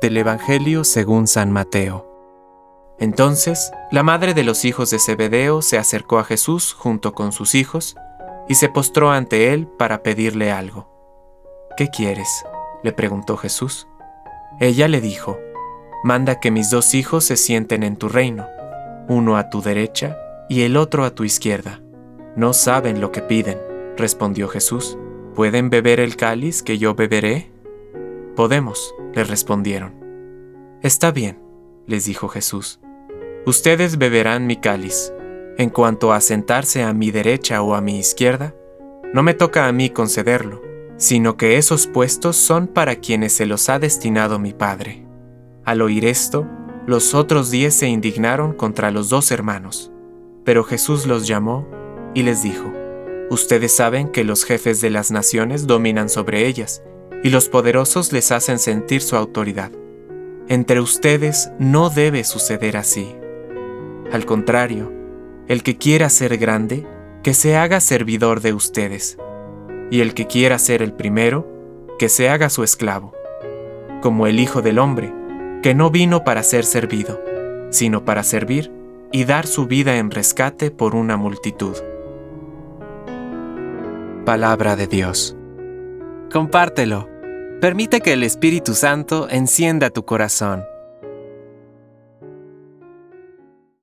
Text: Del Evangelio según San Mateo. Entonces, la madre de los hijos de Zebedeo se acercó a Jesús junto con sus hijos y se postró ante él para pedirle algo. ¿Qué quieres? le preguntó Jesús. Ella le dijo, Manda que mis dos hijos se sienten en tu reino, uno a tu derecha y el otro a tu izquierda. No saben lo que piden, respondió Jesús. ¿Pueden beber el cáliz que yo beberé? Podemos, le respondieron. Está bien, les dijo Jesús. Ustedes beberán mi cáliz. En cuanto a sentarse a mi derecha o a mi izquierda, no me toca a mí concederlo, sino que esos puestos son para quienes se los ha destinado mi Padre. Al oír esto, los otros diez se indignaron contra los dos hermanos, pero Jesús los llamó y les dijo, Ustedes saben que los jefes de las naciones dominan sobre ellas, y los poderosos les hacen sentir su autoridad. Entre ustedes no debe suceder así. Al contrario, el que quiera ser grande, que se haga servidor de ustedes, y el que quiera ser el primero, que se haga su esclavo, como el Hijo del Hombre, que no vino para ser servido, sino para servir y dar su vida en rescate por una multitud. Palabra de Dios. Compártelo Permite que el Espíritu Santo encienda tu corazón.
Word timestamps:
Del 0.00 0.16
Evangelio 0.16 0.84
según 0.84 1.26
San 1.26 1.52
Mateo. 1.52 2.08
Entonces, 2.98 3.72
la 3.90 4.02
madre 4.02 4.34
de 4.34 4.44
los 4.44 4.64
hijos 4.64 4.90
de 4.90 4.98
Zebedeo 4.98 5.62
se 5.62 5.78
acercó 5.78 6.18
a 6.18 6.24
Jesús 6.24 6.72
junto 6.72 7.14
con 7.14 7.32
sus 7.32 7.54
hijos 7.54 7.96
y 8.48 8.54
se 8.54 8.68
postró 8.68 9.10
ante 9.10 9.52
él 9.52 9.66
para 9.66 10.02
pedirle 10.02 10.50
algo. 10.50 10.88
¿Qué 11.76 11.88
quieres? 11.88 12.28
le 12.82 12.92
preguntó 12.92 13.36
Jesús. 13.36 13.86
Ella 14.60 14.88
le 14.88 15.00
dijo, 15.00 15.38
Manda 16.04 16.40
que 16.40 16.50
mis 16.50 16.70
dos 16.70 16.94
hijos 16.94 17.24
se 17.24 17.36
sienten 17.36 17.82
en 17.82 17.96
tu 17.96 18.08
reino, 18.08 18.46
uno 19.08 19.36
a 19.36 19.50
tu 19.50 19.62
derecha 19.62 20.18
y 20.48 20.62
el 20.62 20.76
otro 20.76 21.04
a 21.04 21.14
tu 21.14 21.24
izquierda. 21.24 21.80
No 22.34 22.52
saben 22.52 23.00
lo 23.00 23.12
que 23.12 23.22
piden, 23.22 23.58
respondió 23.96 24.48
Jesús. 24.48 24.98
¿Pueden 25.34 25.70
beber 25.70 26.00
el 26.00 26.16
cáliz 26.16 26.62
que 26.62 26.78
yo 26.78 26.94
beberé? 26.94 27.52
Podemos, 28.36 28.94
le 29.14 29.24
respondieron. 29.24 29.92
Está 30.82 31.10
bien, 31.10 31.38
les 31.86 32.06
dijo 32.06 32.28
Jesús. 32.28 32.80
Ustedes 33.44 33.98
beberán 33.98 34.46
mi 34.46 34.56
cáliz. 34.56 35.12
En 35.58 35.68
cuanto 35.68 36.12
a 36.12 36.20
sentarse 36.20 36.82
a 36.82 36.94
mi 36.94 37.10
derecha 37.10 37.60
o 37.60 37.74
a 37.74 37.82
mi 37.82 37.98
izquierda, 37.98 38.54
no 39.12 39.22
me 39.22 39.34
toca 39.34 39.66
a 39.66 39.72
mí 39.72 39.90
concederlo, 39.90 40.62
sino 40.96 41.36
que 41.36 41.58
esos 41.58 41.86
puestos 41.86 42.36
son 42.36 42.68
para 42.68 42.96
quienes 42.96 43.34
se 43.34 43.44
los 43.44 43.68
ha 43.68 43.78
destinado 43.78 44.38
mi 44.38 44.54
Padre. 44.54 45.04
Al 45.64 45.82
oír 45.82 46.06
esto, 46.06 46.46
los 46.86 47.14
otros 47.14 47.50
diez 47.50 47.74
se 47.74 47.88
indignaron 47.88 48.54
contra 48.54 48.90
los 48.90 49.10
dos 49.10 49.30
hermanos, 49.30 49.92
pero 50.44 50.64
Jesús 50.64 51.06
los 51.06 51.26
llamó 51.26 51.68
y 52.14 52.22
les 52.22 52.42
dijo, 52.42 52.72
Ustedes 53.30 53.74
saben 53.74 54.08
que 54.08 54.24
los 54.24 54.44
jefes 54.44 54.80
de 54.80 54.90
las 54.90 55.10
naciones 55.10 55.66
dominan 55.66 56.08
sobre 56.08 56.46
ellas, 56.46 56.82
y 57.22 57.30
los 57.30 57.48
poderosos 57.48 58.12
les 58.12 58.32
hacen 58.32 58.58
sentir 58.58 59.00
su 59.00 59.16
autoridad. 59.16 59.70
Entre 60.48 60.80
ustedes 60.80 61.50
no 61.58 61.88
debe 61.88 62.24
suceder 62.24 62.76
así. 62.76 63.14
Al 64.12 64.26
contrario, 64.26 64.92
el 65.48 65.62
que 65.62 65.78
quiera 65.78 66.08
ser 66.08 66.36
grande, 66.36 66.86
que 67.22 67.34
se 67.34 67.56
haga 67.56 67.80
servidor 67.80 68.40
de 68.40 68.52
ustedes, 68.52 69.18
y 69.90 70.00
el 70.00 70.14
que 70.14 70.26
quiera 70.26 70.58
ser 70.58 70.82
el 70.82 70.92
primero, 70.92 71.48
que 71.98 72.08
se 72.08 72.28
haga 72.28 72.50
su 72.50 72.64
esclavo, 72.64 73.12
como 74.00 74.26
el 74.26 74.40
Hijo 74.40 74.60
del 74.60 74.78
Hombre, 74.78 75.12
que 75.62 75.74
no 75.74 75.90
vino 75.90 76.24
para 76.24 76.42
ser 76.42 76.64
servido, 76.64 77.22
sino 77.70 78.04
para 78.04 78.24
servir 78.24 78.72
y 79.12 79.24
dar 79.24 79.46
su 79.46 79.66
vida 79.66 79.98
en 79.98 80.10
rescate 80.10 80.70
por 80.70 80.96
una 80.96 81.16
multitud. 81.16 81.76
Palabra 84.24 84.74
de 84.76 84.86
Dios. 84.86 85.36
Compártelo 86.32 87.11
Permite 87.62 88.00
que 88.00 88.12
el 88.12 88.24
Espíritu 88.24 88.74
Santo 88.74 89.28
encienda 89.30 89.90
tu 89.90 90.04
corazón. 90.04 90.64